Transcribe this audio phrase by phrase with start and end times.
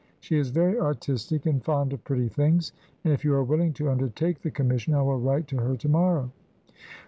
[0.19, 2.71] She is very artistic, and fond of pretty things,
[3.03, 5.89] and if you are willing to undertake the commission I will write to her to
[5.89, 6.31] morrow."